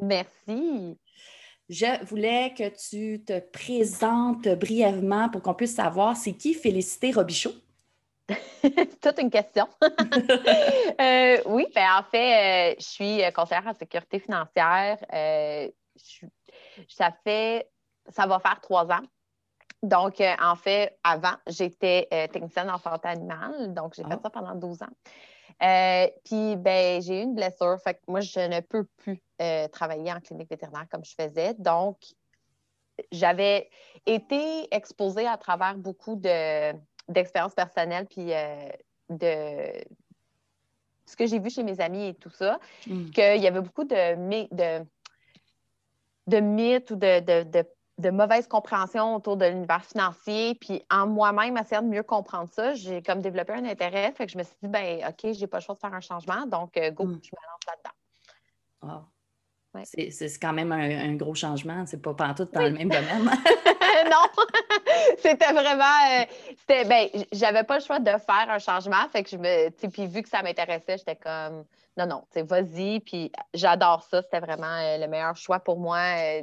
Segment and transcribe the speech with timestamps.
[0.00, 0.98] Merci.
[1.68, 7.52] Je voulais que tu te présentes brièvement pour qu'on puisse savoir c'est qui Félicité Robichaud.
[9.00, 9.66] Toute une question.
[11.00, 14.98] Euh, oui, ben en fait, euh, je suis conseillère en sécurité financière.
[15.14, 15.68] Euh,
[16.88, 17.70] ça fait,
[18.10, 19.00] ça va faire trois ans.
[19.82, 23.72] Donc, en fait, avant, j'étais technicienne en santé animale.
[23.72, 24.20] Donc, j'ai fait ah.
[24.22, 24.92] ça pendant 12 ans.
[26.24, 27.76] Puis, ben, j'ai eu une blessure.
[27.82, 31.54] Fait que moi, je ne peux plus euh, travailler en clinique vétérinaire comme je faisais.
[31.58, 31.98] Donc,
[33.12, 33.68] j'avais
[34.06, 38.68] été exposée à travers beaucoup d'expériences personnelles, puis euh,
[39.08, 39.84] de
[41.06, 43.10] ce que j'ai vu chez mes amis et tout ça, mm.
[43.10, 44.86] qu'il y avait beaucoup de, de,
[46.26, 47.66] de mythes ou de, de, de
[48.08, 50.54] mauvaise compréhension autour de l'univers financier.
[50.54, 54.12] Puis en moi-même, essayant de mieux comprendre ça, j'ai comme développé un intérêt.
[54.12, 56.00] Fait que je me suis dit, ben OK, j'ai pas le choix de faire un
[56.00, 56.46] changement.
[56.46, 57.20] Donc, euh, go, mm.
[57.22, 59.04] je me lance là-dedans.
[59.84, 61.84] C'est quand même un, gros changement.
[61.86, 63.24] C'est pas partout dans le même domaine.
[64.10, 64.44] non,
[65.18, 65.84] c'était vraiment.
[66.10, 69.08] Euh, ben, j'avais pas le choix de faire un changement.
[69.12, 69.70] Fait que je me.
[69.88, 71.64] Puis vu que ça m'intéressait, j'étais comme
[71.96, 73.00] non, non, vas-y.
[73.00, 74.22] Puis j'adore ça.
[74.22, 75.98] C'était vraiment euh, le meilleur choix pour moi.
[75.98, 76.42] Euh,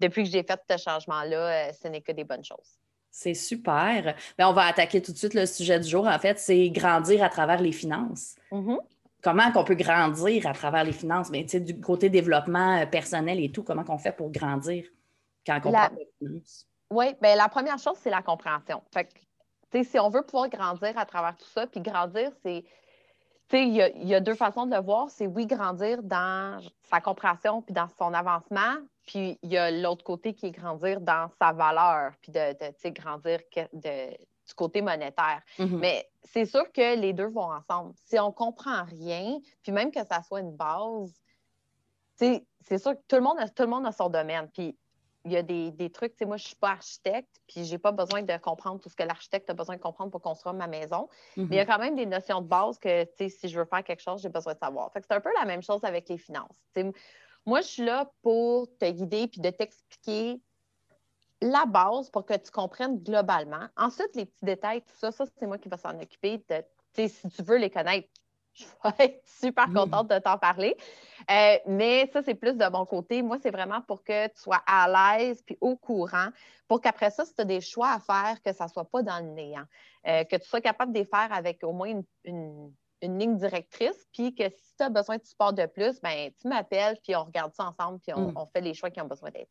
[0.00, 2.78] depuis que j'ai fait ce changement-là, ce n'est que des bonnes choses.
[3.10, 4.14] C'est super.
[4.36, 6.06] Ben, on va attaquer tout de suite le sujet du jour.
[6.06, 8.36] En fait, c'est grandir à travers les finances.
[8.52, 8.78] Mm-hmm
[9.22, 13.50] comment qu'on peut grandir à travers les finances, mais du côté développement euh, personnel et
[13.50, 14.84] tout, comment qu'on fait pour grandir
[15.46, 16.66] quand on parle de finances?
[16.90, 18.82] Oui, bien, la première chose, c'est la compréhension.
[18.92, 22.64] Fait que, si on veut pouvoir grandir à travers tout ça, puis grandir, c'est.
[23.50, 25.08] Il y, y, a deux façons de le voir.
[25.08, 26.60] C'est oui, grandir dans
[26.90, 28.74] sa compréhension puis dans son avancement.
[29.08, 32.90] Puis il y a l'autre côté qui est grandir dans sa valeur, puis de, de
[32.90, 33.40] grandir
[33.72, 35.40] de, du côté monétaire.
[35.58, 35.78] Mm-hmm.
[35.78, 37.94] Mais c'est sûr que les deux vont ensemble.
[38.04, 41.14] Si on comprend rien, puis même que ça soit une base,
[42.16, 44.50] c'est sûr que tout le, monde a, tout le monde a son domaine.
[44.52, 44.76] Puis
[45.24, 47.78] il y a des, des trucs, moi, je ne suis pas architecte, puis je n'ai
[47.78, 50.66] pas besoin de comprendre tout ce que l'architecte a besoin de comprendre pour construire ma
[50.66, 51.08] maison.
[51.38, 51.66] Mais il y a mm-hmm.
[51.66, 54.52] quand même des notions de base que, si je veux faire quelque chose, j'ai besoin
[54.52, 54.90] de savoir.
[54.92, 56.58] c'est un peu la même chose avec les finances.
[57.48, 60.38] Moi, je suis là pour te guider puis de t'expliquer
[61.40, 63.66] la base pour que tu comprennes globalement.
[63.74, 66.44] Ensuite, les petits détails, tout ça, ça, c'est moi qui vais s'en occuper.
[66.50, 68.06] De, si tu veux les connaître,
[68.52, 70.76] je vais être super contente de t'en parler.
[71.30, 73.22] Euh, mais ça, c'est plus de mon côté.
[73.22, 76.28] Moi, c'est vraiment pour que tu sois à l'aise puis au courant,
[76.66, 79.02] pour qu'après ça, si tu as des choix à faire, que ça ne soit pas
[79.02, 79.64] dans le néant.
[80.06, 84.34] Euh, que tu sois capable de les faire avec au moins une, ligne directrice, puis
[84.34, 87.54] que si tu as besoin de support de plus, ben tu m'appelles, puis on regarde
[87.54, 88.36] ça ensemble, puis on, mm.
[88.36, 89.50] on fait les choix qui ont besoin d'être.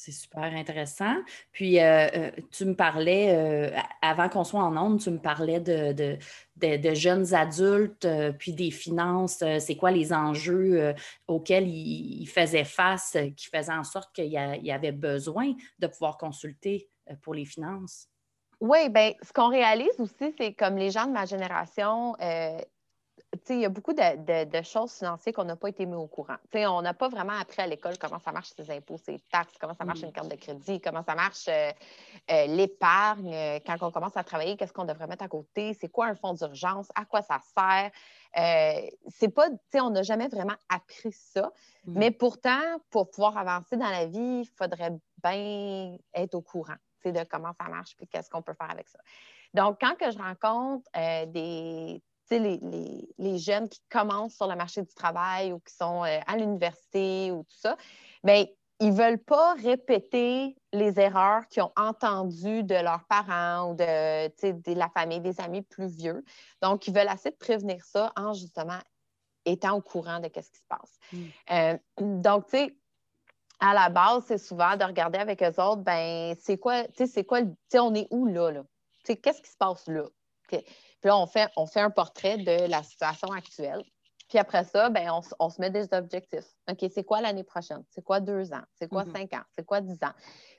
[0.00, 1.16] C'est super intéressant.
[1.50, 5.58] Puis, euh, euh, tu me parlais, euh, avant qu'on soit en onde, tu me parlais
[5.58, 6.16] de,
[6.56, 8.06] de, jeunes adultes,
[8.38, 9.42] puis des finances.
[9.58, 10.94] c'est quoi les enjeux
[11.26, 16.88] auxquels ils, faisaient face, qui faisaient en sorte qu'il y, avait besoin de pouvoir consulter
[17.20, 18.08] pour les finances?
[18.60, 22.14] Oui, bien, ce qu'on réalise aussi, c'est comme les gens de ma génération,
[23.50, 26.36] il y a beaucoup de, choses financières qu'on n'a pas été mis au courant.
[26.54, 29.74] on n'a pas vraiment appris à l'école comment ça marche ses impôts, ses taxes, comment
[29.74, 31.70] ça marche une carte de crédit, comment ça marche euh,
[32.30, 33.34] euh, l'épargne.
[33.34, 35.74] Euh, quand on commence à travailler, qu'est-ce qu'on devrait mettre à côté?
[35.74, 36.88] C'est quoi un fonds d'urgence?
[36.94, 37.90] À quoi ça sert?
[39.08, 41.50] c'est pas, on n'a jamais vraiment appris ça.
[41.86, 41.98] Mm.
[41.98, 47.24] Mais pourtant, pour pouvoir avancer dans la vie, il faudrait bien être au courant de
[47.24, 48.98] comment ça marche et qu'est-ce qu'on peut faire avec ça.
[49.54, 50.84] Donc, quand que je rencontre
[51.26, 56.36] des les, jeunes qui commencent sur le marché du travail ou qui sont euh, à
[56.36, 57.76] l'université ou tout ça,
[58.22, 58.44] bien,
[58.80, 64.52] ils ne veulent pas répéter les erreurs qu'ils ont entendues de leurs parents ou de,
[64.52, 66.24] de, la famille, des amis plus vieux.
[66.62, 68.78] Donc, ils veulent assez de prévenir ça en justement
[69.44, 70.98] étant au courant de ce qui se passe.
[71.12, 71.24] Mm.
[71.50, 72.77] Euh, donc, tu sais,
[73.60, 77.06] à la base, c'est souvent de regarder avec eux autres, ben c'est quoi, tu sais,
[77.06, 78.62] c'est quoi, tu sais, on est où là, là?
[79.04, 80.04] Tu sais, qu'est-ce qui se passe là?
[80.48, 80.64] Puis
[81.04, 83.82] là, on fait, on fait un portrait de la situation actuelle.
[84.28, 86.44] Puis après ça, ben, on, se met des objectifs.
[86.70, 87.82] OK, c'est quoi l'année prochaine?
[87.90, 88.62] C'est quoi deux ans?
[88.74, 89.12] C'est quoi mm-hmm.
[89.16, 89.42] cinq ans?
[89.56, 90.12] C'est quoi dix ans?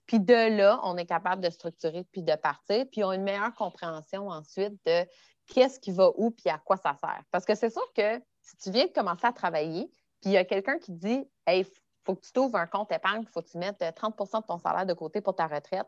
[0.07, 2.85] Puis de là, on est capable de structurer puis de partir.
[2.91, 5.05] Puis on a une meilleure compréhension ensuite de
[5.45, 7.21] qu'est-ce qui va où puis à quoi ça sert.
[7.31, 9.91] Parce que c'est sûr que si tu viens de commencer à travailler,
[10.21, 11.63] puis il y a quelqu'un qui dit Hey,
[12.09, 14.57] faut que tu t'ouvres un compte épargne, il faut que tu mettes 30% de ton
[14.57, 15.87] salaire de côté pour ta retraite.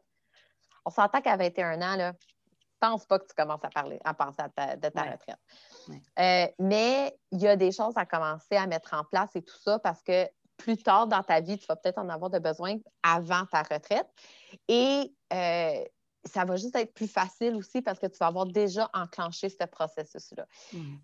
[0.86, 2.14] On s'entend qu'à 21 ans, là,
[2.80, 5.40] pense pas que tu commences à parler, à penser de ta retraite.
[6.20, 9.58] Euh, mais il y a des choses à commencer à mettre en place et tout
[9.64, 10.28] ça parce que
[10.58, 14.08] plus tard dans ta vie, tu vas peut-être en avoir de besoin avant ta retraite.
[14.68, 15.84] Et euh,
[16.26, 19.66] ça va juste être plus facile aussi parce que tu vas avoir déjà enclenché ce
[19.66, 20.46] processus-là.
[20.74, 20.96] Mm.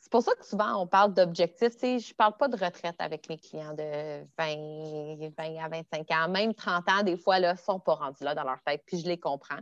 [0.00, 1.74] C'est pour ça que souvent on parle d'objectifs.
[1.80, 6.28] je ne parle pas de retraite avec mes clients de 20, 20 à 25 ans,
[6.28, 9.06] même 30 ans, des fois, ne sont pas rendus là dans leur tête, puis je
[9.06, 9.58] les comprends.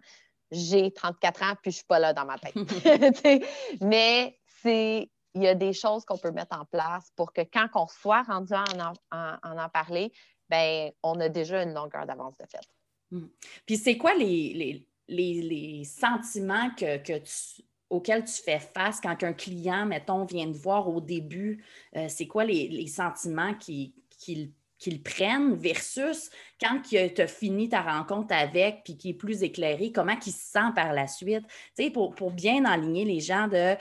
[0.51, 2.55] J'ai 34 ans, puis je ne suis pas là dans ma tête.
[3.81, 7.69] Mais c'est il y a des choses qu'on peut mettre en place pour que quand
[7.75, 8.65] on soit rendu à
[9.13, 10.13] en, en, parler,
[10.49, 12.67] ben on a déjà une longueur d'avance de fait.
[13.11, 13.29] Hmm.
[13.67, 19.87] Puis c'est quoi les, les, sentiments que, tu, auxquels tu fais face quand un client,
[19.87, 21.65] mettons, vient te voir au début?
[21.97, 23.93] Euh, c'est quoi les, sentiments qu'il
[24.79, 26.31] qu'ils prennent versus
[26.61, 30.53] quand tu as fini ta rencontre avec puis qui est plus éclairé, comment il se
[30.53, 31.45] sent par la suite?
[31.77, 33.75] Tu sais, pour, bien enligner les gens de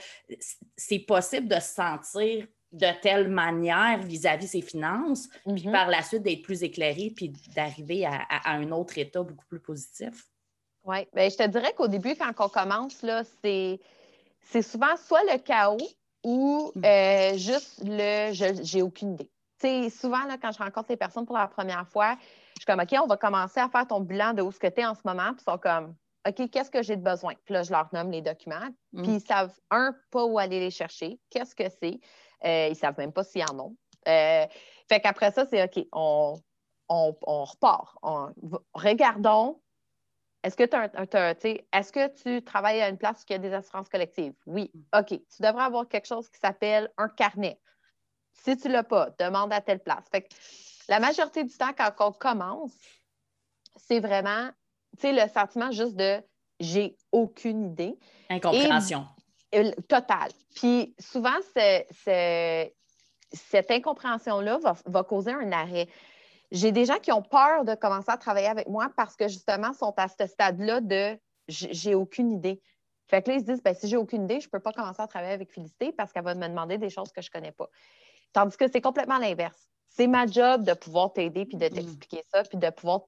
[0.76, 5.72] c'est possible de se sentir de telle manière vis-à-vis ses finances, puis mm-hmm.
[5.72, 10.26] par la suite d'être plus éclairé puis d'arriver à, un autre état beaucoup plus positif.
[10.84, 13.80] Oui, bien, je te dirais qu'au début, quand on commence, là, c'est,
[14.42, 15.78] c'est souvent soit le chaos
[16.24, 16.84] ou mm.
[16.84, 18.32] euh, juste le
[18.62, 19.30] j'ai aucune idée
[19.60, 22.16] sais, souvent, là, quand je rencontre les personnes pour la première fois,
[22.56, 24.66] je suis comme, OK, on va commencer à faire ton bilan de où ce que
[24.66, 25.32] tu es en ce moment.
[25.32, 25.94] Puis ils sont comme,
[26.26, 27.34] OK, qu'est-ce que j'ai de besoin?
[27.44, 28.68] Puis là, je leur nomme les documents.
[28.92, 29.02] Mm.
[29.02, 31.18] Puis ils savent, un, pas où aller les chercher.
[31.30, 32.00] Qu'est-ce que c'est?
[32.44, 33.76] Euh, ils ne savent même pas s'ils en ont.
[34.06, 34.46] Euh,
[34.88, 36.40] fait qu'après ça, c'est OK, on,
[36.88, 37.96] on, repart.
[38.74, 39.60] regardons.
[40.42, 40.62] Est-ce que,
[41.72, 44.34] est-ce que tu travailles à une place qui a des assurances collectives?
[44.46, 44.70] Oui.
[44.96, 45.08] OK.
[45.08, 47.60] Tu devrais avoir quelque chose qui s'appelle un carnet.
[48.32, 50.04] Si tu ne l'as pas, demande à telle place.
[50.10, 50.28] Fait
[50.88, 52.72] la majorité du temps, quand on commence,
[53.76, 54.50] c'est vraiment
[55.02, 56.22] le sentiment juste de
[56.60, 57.98] j'ai aucune idée.
[58.30, 59.06] Incompréhension.
[59.88, 60.32] totale.
[60.54, 61.36] Puis souvent,
[63.32, 65.88] cette incompréhension-là va, causer un arrêt.
[66.50, 69.72] J'ai des gens qui ont peur de commencer à travailler avec moi parce que justement
[69.72, 71.18] sont à ce stade-là de
[71.48, 72.60] j'ai aucune idée.
[73.06, 74.72] Fait que là, ils se disent ben, si j'ai aucune idée, je ne peux pas
[74.72, 77.32] commencer à travailler avec Félicité parce qu'elle va me demander des choses que je ne
[77.32, 77.68] connais pas.
[78.32, 79.68] Tandis que c'est complètement l'inverse.
[79.88, 81.70] C'est ma job de pouvoir t'aider puis de mm.
[81.70, 83.02] t'expliquer ça, puis de pouvoir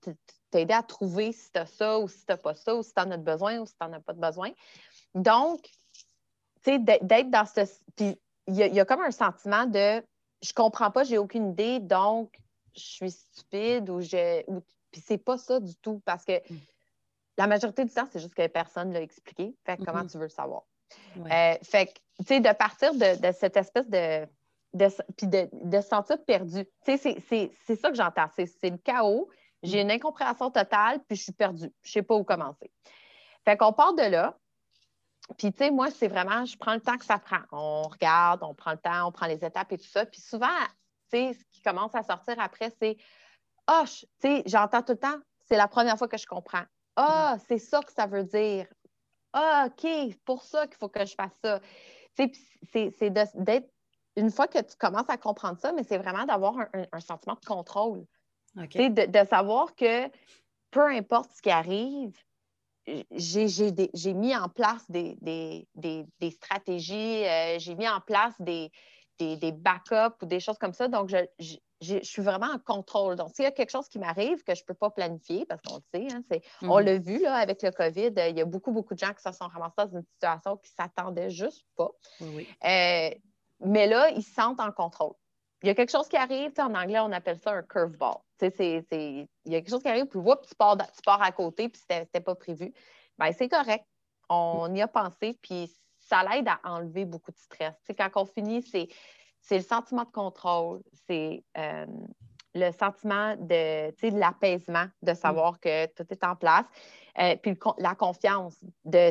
[0.51, 2.95] t'aider à trouver si tu as ça ou si tu n'as pas ça, ou si
[2.95, 4.51] tu en as besoin ou si tu n'en as pas de besoin.
[5.15, 7.61] Donc, tu sais, d'être dans ce.
[7.97, 10.03] Puis, il y, a comme un sentiment de
[10.43, 12.35] je comprends pas, j'ai aucune idée, donc
[12.75, 14.43] je suis stupide ou je.
[14.91, 16.59] puis, c'est pas ça du tout parce que mm.
[17.39, 19.55] la majorité du temps, c'est juste que personne ne l'a expliqué.
[19.65, 20.63] Fait que comment tu veux le savoir?
[21.19, 24.27] Euh, fait que, tu sais, de partir de cette espèce de
[24.75, 26.67] de, puis de, de se sentir perdu.
[26.85, 26.97] C'est
[27.77, 28.29] ça que j'entends.
[28.35, 29.29] C'est le chaos.
[29.63, 31.71] J'ai une incompréhension totale, puis je suis perdue.
[31.83, 32.71] Je ne sais pas où commencer.
[33.45, 34.39] Fait qu'on part de là.
[35.39, 37.41] Puis, tu sais, moi, c'est vraiment, je prends le temps que ça prend.
[37.53, 40.07] On regarde, on prend le temps, on prend les étapes et tout ça.
[40.07, 40.80] Puis souvent, tu sais,
[41.11, 42.97] ce qui commence à sortir après, c'est
[43.67, 45.19] Ah, tu sais, j'entends tout le temps,
[45.49, 46.65] c'est la première fois que je comprends.
[46.97, 48.67] Ah, c'est ça que ça veut dire.
[49.33, 51.61] Ah, OK, pour ça qu'il faut que je fasse ça.
[52.17, 53.71] C'est d'être
[54.17, 56.57] une fois que tu commences à comprendre ça, mais c'est vraiment d'avoir
[56.93, 58.05] un, sentiment de contrôle.
[58.57, 60.09] De, savoir que
[60.71, 62.17] peu importe ce qui arrive,
[63.13, 65.67] j'ai mis en place des,
[66.33, 68.71] stratégies, euh, j'ai mis en place des,
[69.53, 70.89] backups ou des choses comme ça.
[70.89, 73.17] Donc, je, suis vraiment en contrôle.
[73.17, 75.63] Donc, s'il y a quelque chose qui m'arrive que je ne peux pas planifier, parce
[75.63, 76.23] qu'on le sait, hein,
[76.63, 76.85] on mhm.
[76.85, 79.33] l'a vu là, avec le COVID, il y a beaucoup, beaucoup de gens qui se
[79.33, 81.91] sont ramassés dans une situation qui ne s'attendaient juste pas.
[82.21, 83.11] Oui, euh,
[83.61, 85.15] mais là, ils se sentent en contrôle.
[85.63, 88.17] Il y a quelque chose qui arrive, en anglais, on appelle ça un curveball.
[88.41, 91.81] Il y a quelque chose qui arrive, puis tu pars, tu pars à côté, puis
[91.81, 92.73] c'était pas prévu.
[93.19, 93.85] Bien, c'est correct.
[94.31, 95.71] On y a pensé, puis
[96.11, 97.75] ça l'aide à enlever beaucoup de stress.
[97.97, 101.87] quand on finit, c'est le sentiment de contrôle, c'est euh,
[102.55, 106.67] le sentiment de, de l'apaisement, de savoir que tout est en place.
[107.19, 109.11] Euh, puis la confiance, de,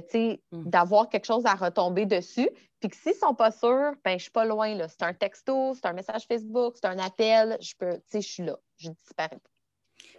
[0.52, 0.70] mm.
[0.70, 2.50] d'avoir quelque chose à retomber dessus.
[2.80, 4.74] Puis que s'ils ne sont pas sûrs, ben, je ne suis pas loin.
[4.74, 4.88] Là.
[4.88, 8.58] C'est un texto, c'est un message Facebook, c'est un appel, je peux, je suis là,
[8.78, 9.59] je ne disparais pas.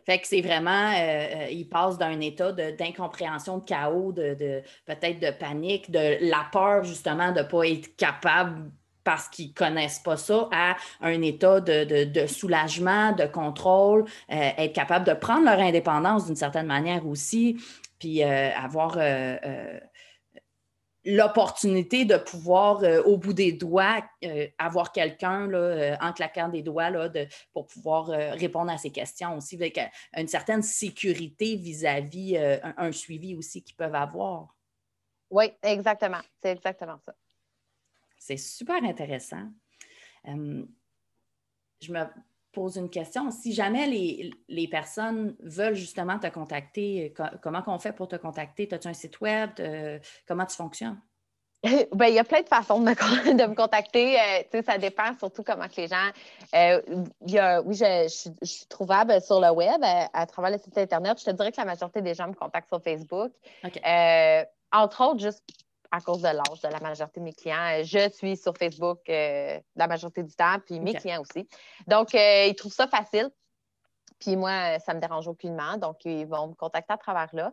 [0.04, 5.20] Fait que c'est vraiment, euh, euh, ils passent d'un état d'incompréhension, de, chaos, de, peut-être
[5.20, 8.70] de panique, de la peur justement de ne pas être capable
[9.02, 15.06] parce qu'ils ne connaissent pas ça, à un état de, soulagement, de contrôle, être capable
[15.06, 17.56] de prendre leur indépendance d'une certaine manière aussi,
[18.00, 19.78] puis euh, avoir euh, euh,
[21.04, 26.62] l'opportunité de pouvoir, euh, au bout des doigts, euh, avoir quelqu'un euh, en claquant des
[26.62, 29.80] doigts là, de, pour pouvoir répondre à ces questions aussi, avec
[30.16, 34.54] une certaine sécurité vis-à-vis un, suivi aussi qu'ils peuvent avoir.
[35.30, 36.20] Oui, exactement.
[36.42, 37.14] C'est exactement ça.
[38.18, 39.48] C'est super intéressant.
[40.24, 42.04] je me
[42.52, 43.30] pose une question.
[43.30, 48.68] Si jamais les, les personnes veulent justement te contacter, comment on fait pour te contacter?
[48.72, 49.50] As-tu un site web?
[50.26, 51.00] comment tu fonctionnes?
[51.92, 54.18] Ben, il y a plein de façons de me, de me contacter.
[54.18, 56.08] Euh, ça dépend surtout comment que les gens.
[56.54, 56.80] Euh,
[57.26, 60.76] y a, oui, je, je, suis trouvable sur le web à, à, travers le site
[60.78, 61.18] Internet.
[61.18, 63.32] Je te dirais que la majorité des gens me contactent sur Facebook.
[63.64, 65.42] Euh, entre autres, juste
[65.90, 67.82] à cause de l'âge de la majorité de mes clients.
[67.82, 71.48] Je suis sur Facebook la majorité du temps, puis mes clients aussi.
[71.86, 73.30] Donc, ils trouvent ça facile.
[74.20, 75.76] Puis moi, ça ne me dérange aucunement.
[75.78, 77.50] Donc, ils vont me contacter à travers là.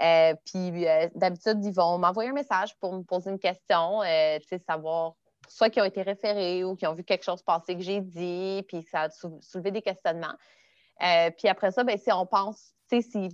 [0.00, 4.38] Euh, puis euh, d'habitude, ils vont m'envoyer un message pour me poser une question, euh,
[4.38, 5.14] tu sais, savoir
[5.48, 8.64] soit qui ont été référés ou qui ont vu quelque chose passer que j'ai dit,
[8.68, 10.34] puis ça a soulevé des questionnements.
[11.36, 13.28] puis après ça, ben, si on pense, tu sais,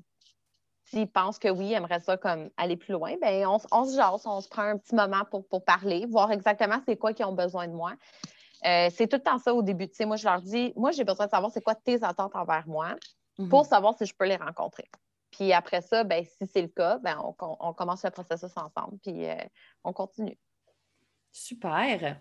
[0.86, 4.26] s'ils pensent que oui, ils aimeraient ça comme aller plus loin, ben on, se jase,
[4.26, 7.34] on se prend un petit moment pour, pour parler, voir exactement c'est quoi qu'ils ont
[7.34, 7.94] besoin de moi.
[8.62, 9.88] c'est tout le temps ça au début.
[9.88, 12.34] Tu sais, moi, je leur dis, moi, j'ai besoin de savoir c'est quoi tes attentes
[12.36, 12.94] envers moi
[13.50, 13.68] pour mm-hmm.
[13.68, 14.88] savoir si je peux les rencontrer.
[15.36, 19.26] Puis après ça, ben, si c'est le cas, ben, on, commence le processus ensemble, puis
[19.26, 19.36] euh,
[19.84, 20.38] on continue.
[21.30, 22.18] Super.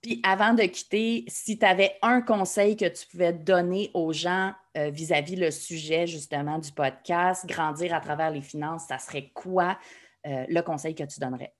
[0.00, 4.52] Puis avant de quitter, si tu avais un conseil que tu pouvais donner aux gens
[4.76, 9.76] euh, vis-à-vis le sujet justement du podcast, grandir à travers les finances, ça serait quoi
[10.26, 11.54] euh, le conseil que tu donnerais?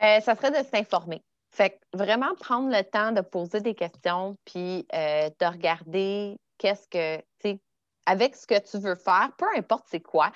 [0.00, 1.20] ça serait de s'informer.
[1.50, 7.16] Fait que vraiment prendre le temps de poser des questions, puis de regarder qu'est-ce que,
[7.16, 7.60] tu sais,
[8.06, 10.30] avec ce que tu veux faire, peu importe c'est quoi.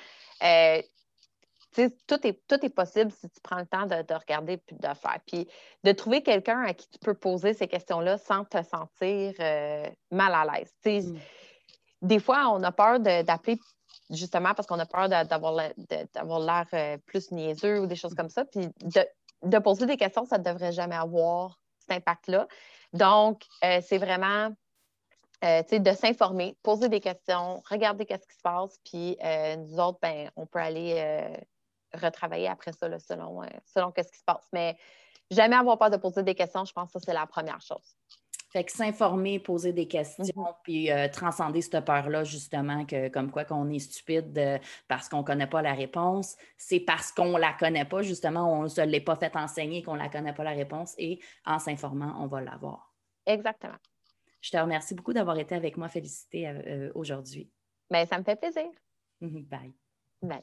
[1.79, 4.95] Euh, tout est, tout est possible si tu prends le temps de, regarder et de
[4.95, 5.19] faire.
[5.27, 5.49] Puis
[5.85, 10.35] de trouver quelqu'un à qui tu peux poser ces questions-là sans te sentir euh, mal
[10.35, 10.73] à l'aise.
[10.85, 11.19] Mm.
[12.03, 13.59] Des fois, on a peur d'appeler
[14.11, 18.45] justement parce qu'on a peur d'avoir l'air euh, plus niaiseux ou des choses comme ça.
[18.45, 18.69] Puis
[19.43, 22.47] de, poser des questions, ça ne devrait jamais avoir cet impact-là.
[22.93, 24.51] Donc, c'est vraiment
[25.45, 29.99] euh, de s'informer, poser des questions, regarder qu'est-ce qui se passe, puis euh, nous autres,
[30.01, 31.37] ben, on peut aller euh,
[31.95, 34.49] retravailler après ça selon, selon qu'est-ce qui se passe.
[34.53, 34.77] Mais
[35.31, 37.97] jamais avoir peur de poser des questions, je pense que ça, c'est la première chose.
[38.51, 40.57] Fait que s'informer, poser des questions, mm-hmm.
[40.63, 45.47] puis transcender cette peur-là, justement, que comme quoi qu'on est stupide parce qu'on ne connaît
[45.47, 49.01] pas la réponse, c'est parce qu'on ne la connaît pas, justement, on ne se l'est
[49.01, 52.43] pas fait enseigner qu'on ne la connaît pas la réponse, et en s'informant, on va
[52.43, 52.95] l'avoir.
[53.25, 53.79] Exactement.
[54.43, 55.89] Je te remercie beaucoup d'avoir été avec moi.
[55.89, 57.51] Félicité euh, aujourd'hui.
[57.89, 58.69] Bien, ça me fait plaisir.
[59.21, 59.73] Bye.
[60.21, 60.43] Bye.